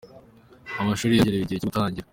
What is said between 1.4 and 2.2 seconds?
igihe cyogutangira